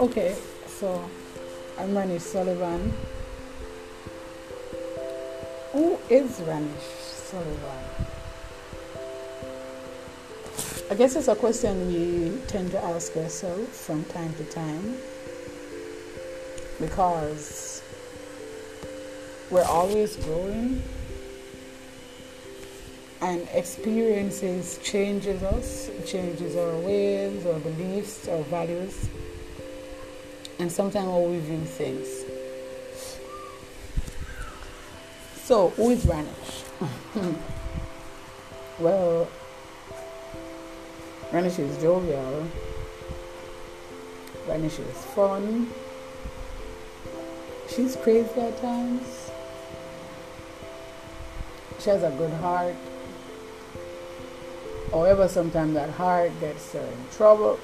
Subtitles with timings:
[0.00, 0.34] Okay,
[0.66, 1.04] so
[1.78, 2.94] I'm Ranish Sullivan.
[5.72, 7.84] Who is Ranish Sullivan?
[10.90, 14.96] I guess it's a question we tend to ask ourselves from time to time
[16.80, 17.82] because
[19.50, 20.82] we're always growing
[23.22, 29.08] and experiences changes us, changes our ways, our beliefs, our values
[30.62, 32.06] and sometimes how we view things.
[35.42, 36.62] So, who is Ranish?
[38.78, 39.28] well,
[41.32, 42.46] Ranish is jovial,
[44.46, 45.68] Ranish is fun,
[47.68, 49.30] she's crazy at times,
[51.80, 52.76] she has a good heart.
[54.92, 57.58] However, sometimes that heart gets her in trouble.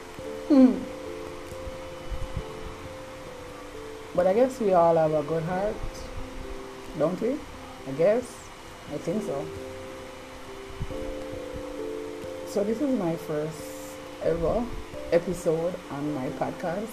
[4.15, 5.77] But I guess we all have a good heart,
[6.99, 7.37] don't we?
[7.87, 8.25] I guess.
[8.93, 9.47] I think so.
[12.47, 14.65] So, this is my first ever
[15.13, 16.89] episode on my podcast.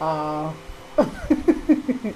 [0.00, 0.52] Uh,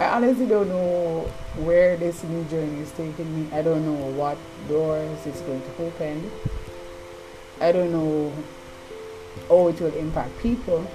[0.00, 3.54] I honestly don't know where this new journey is taking me.
[3.54, 6.30] I don't know what doors it's going to open.
[7.60, 8.32] I don't know
[9.46, 10.90] how it will impact people.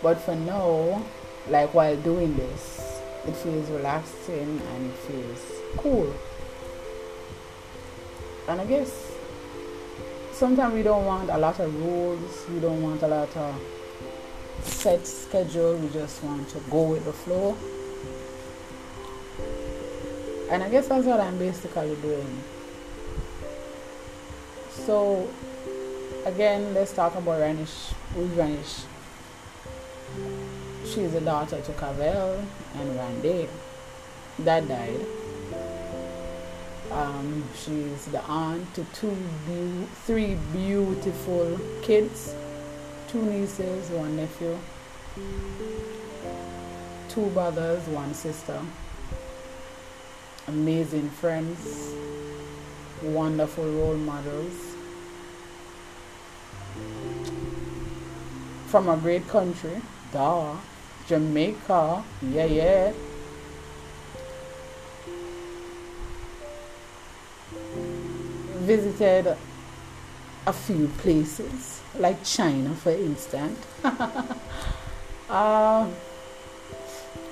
[0.00, 1.02] But for now,
[1.48, 5.42] like while doing this, it feels relaxing and it feels
[5.76, 6.14] cool.
[8.46, 9.10] And I guess
[10.30, 13.60] sometimes we don't want a lot of rules, we don't want a lot of
[14.62, 17.56] set schedule, we just want to go with the flow.
[20.50, 22.42] And I guess that's what I'm basically doing.
[24.86, 25.28] So,
[26.24, 27.92] again, let's talk about Ranish.
[28.14, 28.84] Who's Ranish?
[30.86, 32.42] She's the daughter to Cavell
[32.74, 33.48] and Randy.
[34.38, 35.04] That died.
[36.90, 39.14] Um, she's the aunt to two,
[39.46, 42.34] be- three beautiful kids,
[43.08, 44.58] two nieces, one nephew,
[47.08, 48.60] two brothers, one sister.
[50.46, 51.94] Amazing friends,
[53.02, 54.52] wonderful role models.
[58.66, 59.80] From a great country,
[60.12, 60.56] duh.
[61.06, 62.92] Jamaica, yeah, yeah.
[68.60, 69.34] Visited
[70.46, 73.58] a few places, like China, for instance.
[75.30, 75.88] uh,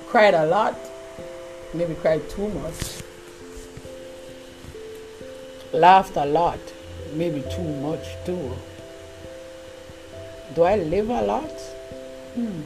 [0.07, 0.75] cried a lot,
[1.73, 3.01] maybe cried too much.
[5.73, 6.59] Laughed a lot,
[7.13, 8.55] maybe too much too.
[10.55, 11.51] Do I live a lot?
[12.35, 12.61] Hmm.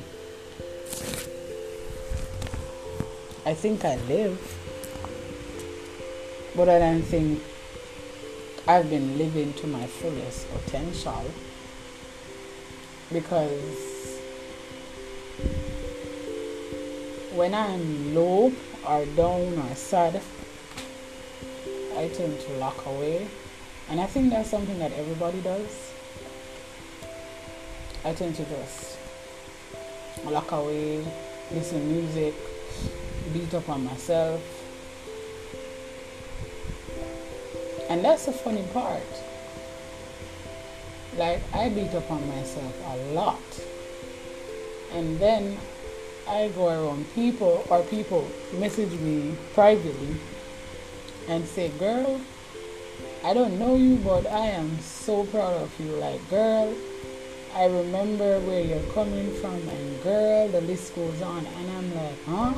[3.46, 4.40] I think I live,
[6.56, 7.42] but I don't think
[8.68, 11.26] I've been living to my fullest potential
[13.12, 14.20] because
[17.34, 18.54] when I'm low
[18.88, 20.22] or down or sad,
[21.98, 23.28] I tend to lock away,
[23.90, 25.92] and I think that's something that everybody does.
[28.06, 28.98] I tend to just
[30.24, 31.04] lock away,
[31.52, 32.36] listen music,
[33.34, 34.61] beat up on myself.
[37.92, 39.04] And that's the funny part.
[41.18, 43.66] Like, I beat up on myself a lot.
[44.94, 45.58] And then
[46.26, 50.16] I go around people, or people message me privately
[51.28, 52.22] and say, Girl,
[53.26, 55.92] I don't know you, but I am so proud of you.
[55.92, 56.74] Like, girl,
[57.54, 61.46] I remember where you're coming from, and girl, the list goes on.
[61.46, 62.54] And I'm like, Huh?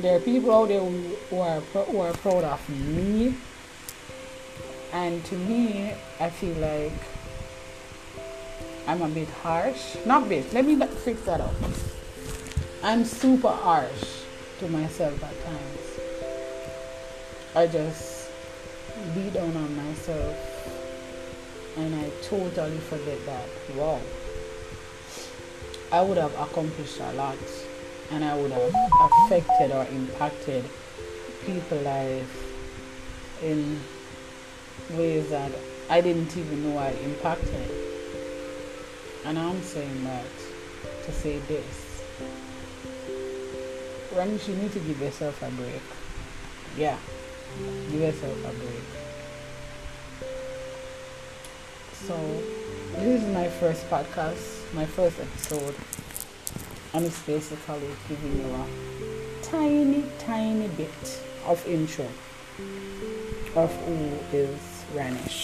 [0.00, 3.34] There are people out there who are who are proud of me,
[4.92, 6.92] and to me, I feel like
[8.86, 9.96] I'm a bit harsh.
[10.04, 10.52] Not bit.
[10.52, 11.54] Let me fix that up.
[12.82, 14.22] I'm super harsh
[14.60, 15.86] to myself at times.
[17.54, 18.30] I just
[19.14, 20.36] beat down on myself,
[21.78, 23.48] and I totally forget that.
[23.74, 24.00] Wow.
[25.90, 27.38] I would have accomplished a lot
[28.10, 30.64] and I would have affected or impacted
[31.44, 32.54] people's life
[33.42, 33.80] in
[34.90, 35.52] ways that
[35.90, 37.70] I didn't even know I impacted.
[39.24, 40.26] And I'm saying that
[41.04, 42.02] to say this.
[44.14, 45.82] Ranish, you need to give yourself a break.
[46.76, 46.96] Yeah.
[47.90, 49.06] Give yourself a break.
[51.92, 52.16] So,
[52.96, 55.74] this is my first podcast, my first episode,
[56.96, 58.66] and it's basically giving you a
[59.42, 62.06] tiny, tiny bit of intro
[63.54, 63.94] of who
[64.32, 64.58] is
[64.94, 65.35] Ranish.